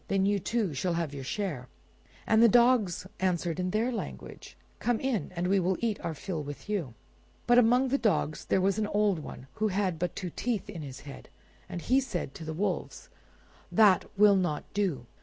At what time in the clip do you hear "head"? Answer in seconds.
11.01-11.29